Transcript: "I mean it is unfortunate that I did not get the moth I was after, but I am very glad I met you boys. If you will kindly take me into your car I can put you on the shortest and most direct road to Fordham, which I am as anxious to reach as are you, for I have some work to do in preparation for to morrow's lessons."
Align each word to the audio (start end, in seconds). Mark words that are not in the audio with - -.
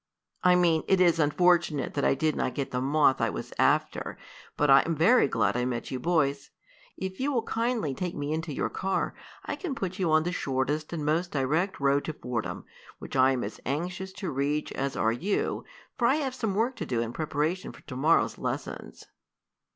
"I 0.43 0.55
mean 0.55 0.81
it 0.87 0.99
is 0.99 1.19
unfortunate 1.19 1.93
that 1.93 2.03
I 2.03 2.15
did 2.15 2.35
not 2.35 2.55
get 2.55 2.71
the 2.71 2.81
moth 2.81 3.21
I 3.21 3.29
was 3.29 3.53
after, 3.59 4.17
but 4.57 4.67
I 4.67 4.79
am 4.81 4.95
very 4.95 5.27
glad 5.27 5.55
I 5.55 5.63
met 5.63 5.91
you 5.91 5.99
boys. 5.99 6.49
If 6.97 7.19
you 7.19 7.31
will 7.31 7.43
kindly 7.43 7.93
take 7.93 8.15
me 8.15 8.33
into 8.33 8.51
your 8.51 8.71
car 8.71 9.13
I 9.45 9.55
can 9.55 9.75
put 9.75 9.99
you 9.99 10.09
on 10.11 10.23
the 10.23 10.31
shortest 10.31 10.91
and 10.91 11.05
most 11.05 11.29
direct 11.33 11.79
road 11.79 12.03
to 12.05 12.13
Fordham, 12.13 12.65
which 12.97 13.15
I 13.15 13.33
am 13.33 13.43
as 13.43 13.59
anxious 13.63 14.11
to 14.13 14.31
reach 14.31 14.71
as 14.71 14.95
are 14.95 15.11
you, 15.11 15.65
for 15.99 16.07
I 16.07 16.15
have 16.15 16.33
some 16.33 16.55
work 16.55 16.75
to 16.77 16.85
do 16.87 16.99
in 16.99 17.13
preparation 17.13 17.71
for 17.71 17.81
to 17.81 17.95
morrow's 17.95 18.39
lessons." 18.39 19.05